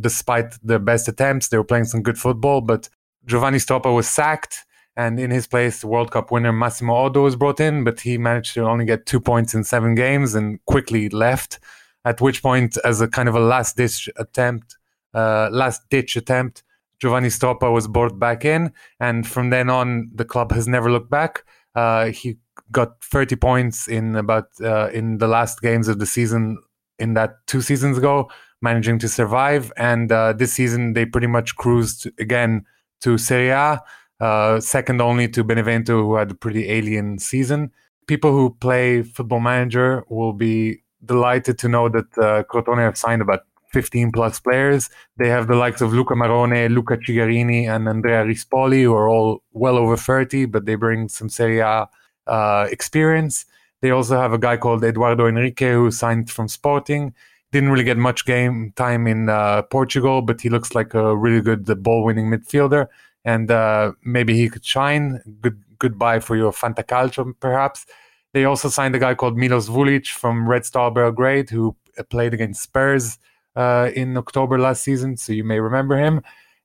[0.00, 1.48] despite their best attempts.
[1.48, 2.88] They were playing some good football, but
[3.26, 4.64] Giovanni Stroppa was sacked,
[4.96, 8.54] and in his place, World Cup winner Massimo Oddo was brought in, but he managed
[8.54, 11.60] to only get two points in seven games and quickly left.
[12.04, 14.76] At which point, as a kind of a last ditch attempt,
[15.14, 16.62] uh, last ditch attempt,
[17.00, 21.10] Giovanni Stroppa was brought back in, and from then on, the club has never looked
[21.10, 21.44] back.
[21.74, 22.38] Uh, he
[22.72, 26.58] got 30 points in about uh, in the last games of the season
[26.98, 28.28] in that two seasons ago,
[28.60, 29.72] managing to survive.
[29.76, 32.64] And uh, this season, they pretty much cruised again
[33.02, 33.80] to Serie A,
[34.20, 37.70] uh, second only to Benevento, who had a pretty alien season.
[38.06, 43.22] People who play Football Manager will be delighted to know that uh, Crotone have signed
[43.22, 44.90] about 15 plus players.
[45.16, 49.42] They have the likes of Luca Marrone, Luca Cigarini, and Andrea Rispoli, who are all
[49.52, 51.88] well over 30, but they bring some Serie A
[52.26, 53.46] uh, experience.
[53.80, 57.14] They also have a guy called Eduardo Henrique who signed from Sporting.
[57.52, 61.40] Didn't really get much game time in uh, Portugal, but he looks like a really
[61.40, 62.88] good ball winning midfielder.
[63.24, 65.20] And uh, maybe he could shine.
[65.40, 67.86] Good goodbye for your Fantacalcio, perhaps.
[68.34, 71.76] They also signed a guy called Milos Vulic from Red Star Belgrade, who
[72.10, 73.18] played against Spurs
[73.58, 76.22] uh, in October last season, so you may remember him.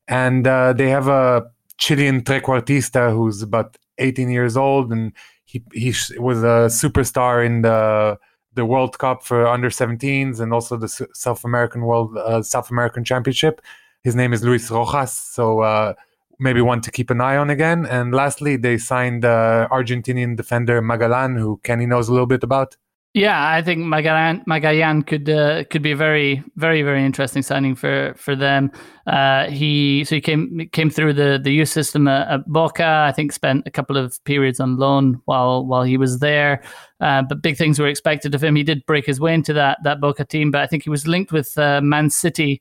[0.08, 5.12] And uh, they have a Chilean trequartista who's about 18 years old, and
[5.46, 8.18] he he was a superstar in the
[8.54, 13.04] the World Cup for under 17s and also the South American World uh, South American
[13.04, 13.62] Championship.
[14.04, 15.94] His name is Luis Rojas, so uh,
[16.40, 17.86] maybe one to keep an eye on again.
[17.88, 22.76] And lastly, they signed uh, Argentinian defender Magallan, who Kenny knows a little bit about.
[23.16, 27.76] Yeah, I think Magallan, Magallan could uh, could be a very very very interesting signing
[27.76, 28.72] for for them.
[29.06, 33.06] Uh, he so he came came through the the youth system at, at, Boca.
[33.08, 36.64] I think spent a couple of periods on loan while while he was there.
[37.02, 38.56] Uh, but big things were expected of him.
[38.56, 41.08] He did break his way into that that Boca team, but I think he was
[41.08, 42.60] linked with uh, Man City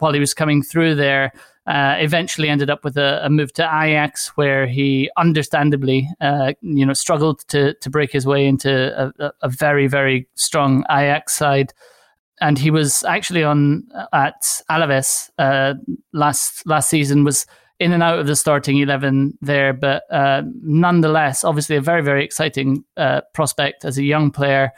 [0.00, 1.32] while he was coming through there.
[1.64, 6.84] Uh, eventually ended up with a, a, move to Ajax, where he understandably, uh, you
[6.84, 11.72] know, struggled to to break his way into a, a, very very strong Ajax side.
[12.40, 15.74] And he was actually on uh, at Alaves uh,
[16.12, 17.22] last last season.
[17.22, 17.46] Was
[17.78, 22.24] in and out of the starting eleven there, but uh, nonetheless, obviously a very very
[22.24, 24.72] exciting uh, prospect as a young player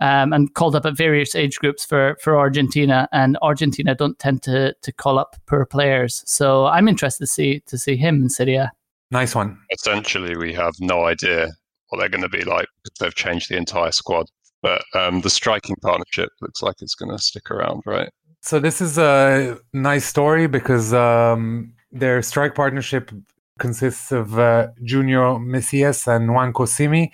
[0.00, 3.08] um, and called up at various age groups for for Argentina.
[3.12, 7.60] And Argentina don't tend to to call up poor players, so I'm interested to see
[7.66, 8.72] to see him in Serie A.
[9.10, 9.58] Nice one.
[9.70, 11.48] Essentially, we have no idea
[11.88, 14.26] what they're going to be like because they've changed the entire squad.
[14.62, 18.10] But um, the striking partnership looks like it's going to stick around, right?
[18.42, 23.10] So this is a nice story because um, their strike partnership
[23.58, 27.12] consists of uh, Junior Messias and Juan Simi.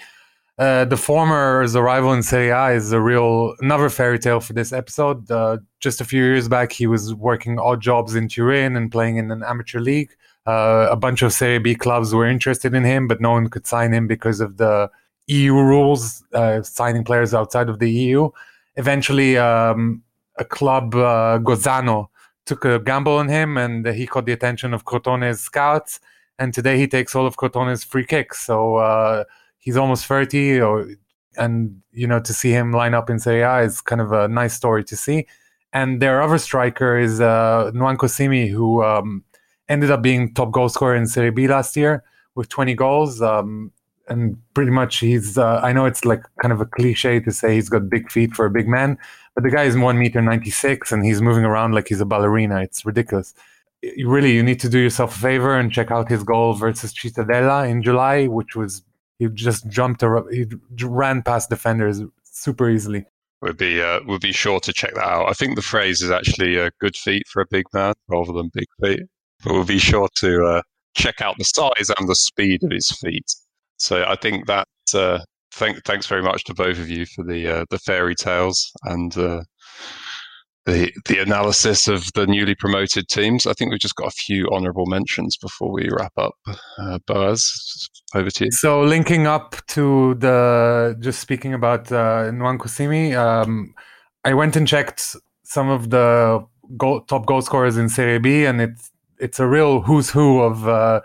[0.58, 4.72] Uh, the former's arrival in Serie A is a real another fairy tale for this
[4.72, 5.30] episode.
[5.30, 9.18] Uh, just a few years back, he was working odd jobs in Turin and playing
[9.18, 10.10] in an amateur league.
[10.46, 13.66] Uh, a bunch of Serie B clubs were interested in him, but no one could
[13.66, 14.90] sign him because of the
[15.26, 18.30] EU rules, uh, signing players outside of the EU.
[18.76, 20.02] Eventually, um,
[20.38, 22.08] a club, uh, Gozzano,
[22.46, 26.00] took a gamble on him, and he caught the attention of Crotone's scouts.
[26.38, 28.46] And today, he takes all of Crotone's free kicks.
[28.46, 28.76] So
[29.66, 30.86] he's almost 30 or
[31.36, 34.28] and you know to see him line up in Serie A is kind of a
[34.28, 35.26] nice story to see.
[35.72, 39.24] And their other striker is uh, Nwankwo Simy, who um,
[39.68, 42.02] ended up being top goal scorer in Serie B last year
[42.34, 43.20] with 20 goals.
[43.20, 43.72] Um,
[44.08, 47.54] and pretty much he's, uh, I know it's like kind of a cliche to say
[47.54, 48.96] he's got big feet for a big man,
[49.34, 52.62] but the guy is one meter 96 and he's moving around like he's a ballerina.
[52.62, 53.34] It's ridiculous.
[54.04, 57.68] Really, you need to do yourself a favor and check out his goal versus Cittadella
[57.68, 58.82] in July, which was
[59.18, 60.46] he just jumped around, he
[60.84, 63.06] ran past defenders super easily.
[63.42, 65.28] Would be uh, would be sure to check that out.
[65.28, 68.50] I think the phrase is actually a good feet for a big man rather than
[68.52, 69.00] big feet.
[69.44, 70.62] But we'll be sure to uh,
[70.96, 73.26] check out the size and the speed of his feet.
[73.76, 75.18] So I think that uh,
[75.52, 79.16] thank, thanks very much to both of you for the uh, the fairy tales and
[79.18, 79.42] uh,
[80.66, 83.46] the the analysis of the newly promoted teams.
[83.46, 86.34] I think we've just got a few honourable mentions before we wrap up.
[86.78, 88.50] Uh, Boaz, over to you.
[88.50, 93.74] So linking up to the just speaking about uh, Nwankwo Simy, um,
[94.24, 96.44] I went and checked some of the
[96.76, 100.66] goal, top goal scorers in Serie B, and it's it's a real who's who of
[100.66, 101.00] uh,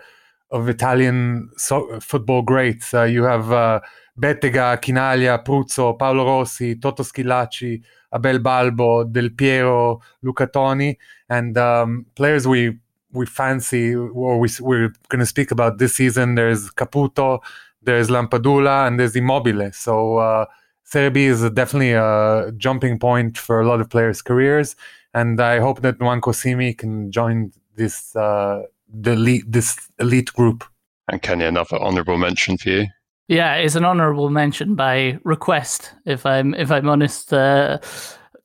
[0.49, 2.95] of Italian so- football greats.
[2.95, 3.79] Uh, you have uh,
[4.17, 7.83] Bettega, Chinaglia, Pruzzo, Paolo Rossi, Toto Schillaci.
[8.13, 10.97] Abel Balbo, Del Piero, Luca Toni,
[11.29, 12.77] and um, players we
[13.13, 16.35] we fancy or we, we're going to speak about this season.
[16.35, 17.39] There's Caputo,
[17.81, 19.71] there's Lapadula, and there's Immobile.
[19.73, 20.45] So uh,
[20.83, 24.75] Serie B is definitely a jumping point for a lot of players' careers,
[25.13, 30.63] and I hope that Nwankwo Simy can join this uh, the elite, this elite group.
[31.09, 32.87] And Kenny, another honourable mention for you.
[33.27, 35.93] Yeah, it's an honourable mention by request.
[36.05, 37.79] If I'm if I'm honest, uh,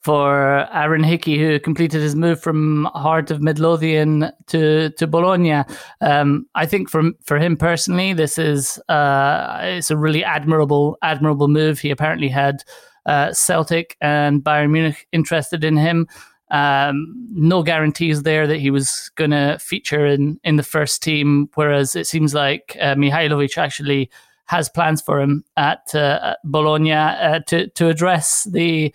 [0.07, 5.64] for Aaron Hickey, who completed his move from Heart of Midlothian to to Bologna.
[6.01, 11.49] Um, I think for for him personally, this is uh, it's a really admirable admirable
[11.49, 11.81] move.
[11.81, 12.62] He apparently had
[13.07, 16.07] uh, Celtic and Bayern Munich interested in him.
[16.53, 21.51] Um, no guarantees there that he was going to feature in in the first team.
[21.55, 24.09] Whereas it seems like uh, Mihajlović actually
[24.47, 28.94] has plans for him at, uh, Bologna uh, to to address the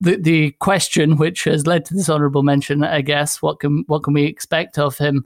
[0.00, 4.02] the the question which has led to this honourable mention, I guess, what can what
[4.02, 5.24] can we expect of him?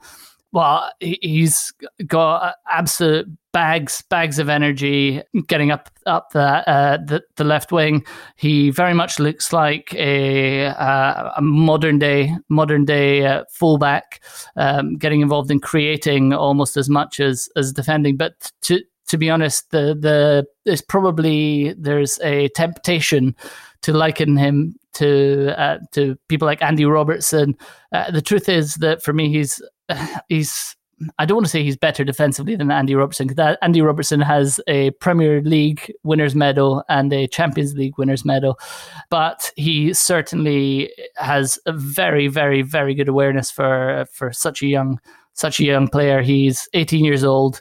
[0.52, 1.72] Well, he's
[2.06, 8.04] got absolute bags bags of energy getting up up the uh, the, the left wing.
[8.36, 14.22] He very much looks like a, uh, a modern day modern day uh, fullback,
[14.56, 18.16] um, getting involved in creating almost as much as as defending.
[18.16, 18.80] But to
[19.10, 23.34] to be honest, the the there's probably there's a temptation
[23.82, 27.56] to liken him to uh, to people like Andy Robertson.
[27.92, 29.60] Uh, the truth is that for me, he's
[30.28, 30.76] he's
[31.18, 34.60] I don't want to say he's better defensively than Andy Robertson because Andy Robertson has
[34.68, 38.60] a Premier League winners medal and a Champions League winners medal,
[39.08, 45.00] but he certainly has a very, very, very good awareness for for such a young
[45.32, 46.22] such a young player.
[46.22, 47.60] He's 18 years old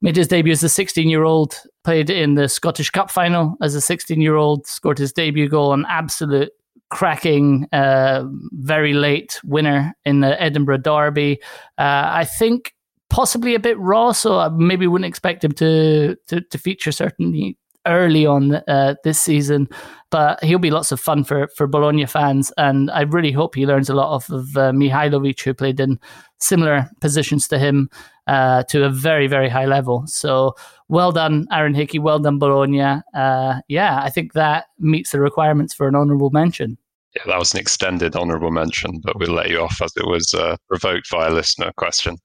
[0.00, 3.74] made his debut as a 16 year old, played in the Scottish Cup final as
[3.74, 6.50] a 16 year old, scored his debut goal, an absolute
[6.90, 11.40] cracking, uh, very late winner in the Edinburgh Derby.
[11.76, 12.74] Uh, I think
[13.10, 17.56] possibly a bit raw, so I maybe wouldn't expect him to to, to feature certainly
[17.88, 19.68] early on uh, this season,
[20.10, 23.66] but he'll be lots of fun for for Bologna fans, and I really hope he
[23.66, 25.98] learns a lot off of uh, Mihajlović, who played in
[26.38, 27.90] similar positions to him
[28.26, 30.06] uh, to a very very high level.
[30.06, 30.54] So
[30.88, 31.98] well done, Aaron Hickey.
[31.98, 33.02] Well done, Bologna.
[33.14, 36.78] Uh, yeah, I think that meets the requirements for an honourable mention.
[37.16, 40.34] Yeah, that was an extended honourable mention, but we'll let you off as it was
[40.34, 42.18] uh, provoked by a listener question.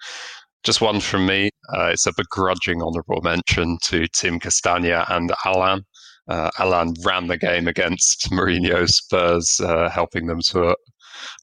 [0.63, 1.49] Just one from me.
[1.73, 5.83] Uh, it's a begrudging honourable mention to Tim Castagne and Allan.
[6.29, 10.75] Uh, Allan ran the game against Mourinho's Spurs, uh, helping them to a,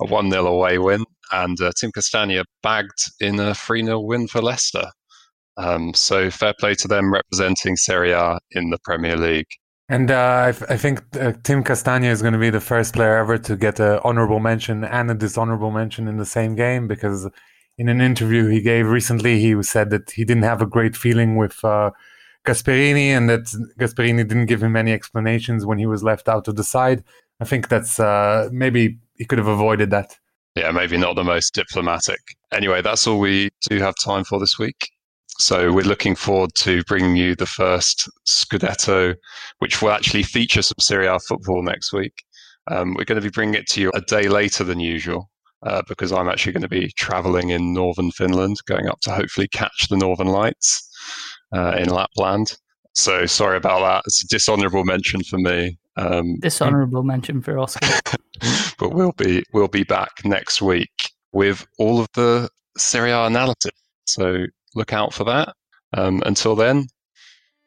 [0.01, 1.05] a 1 0 away win.
[1.33, 4.87] And uh, Tim Castagne bagged in a 3 0 win for Leicester.
[5.59, 9.49] Um, so fair play to them representing Serie A in the Premier League.
[9.91, 13.37] And uh, I, think uh, Tim Castagne is going to be the first player ever
[13.39, 17.29] to get an honorable mention and a dishonorable mention in the same game because
[17.81, 21.37] in an interview he gave recently, he said that he didn't have a great feeling
[21.37, 21.91] with uh,
[22.47, 23.45] Gasperini and that
[23.79, 27.03] Gasperini didn't give him any explanations when he was left out of the side.
[27.41, 30.19] I think that's uh, maybe he could have avoided that.
[30.57, 32.21] Yeah, maybe not the most diplomatic.
[32.53, 34.91] Anyway, that's all we do have time for this week.
[35.39, 39.15] So we're looking forward to bringing you the first Scudetto,
[39.61, 42.13] which will actually feature some Serie A football next week.
[42.71, 45.30] Um, we're going to be bringing it to you a day later than usual
[45.63, 49.49] uh, because I'm actually going to be traveling in northern Finland, going up to hopefully
[49.49, 50.89] catch the northern lights
[51.55, 52.57] uh, in Lapland.
[52.95, 54.03] So sorry about that.
[54.07, 55.79] It's a dishonourable mention for me.
[55.97, 57.87] Um, dishonourable mention for Oscar.
[58.79, 60.91] but we'll be we'll be back next week
[61.33, 63.73] with all of the Serie A analysis.
[64.07, 64.45] So
[64.75, 65.55] look out for that.
[65.97, 66.87] Um, until then,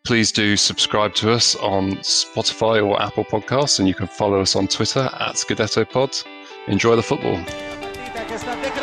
[0.06, 4.56] please do subscribe to us on Spotify or Apple Podcasts, and you can follow us
[4.56, 6.16] on Twitter at Scudetto Pod.
[6.68, 7.44] Enjoy the football.
[8.14, 8.83] Berg ist am Deckel.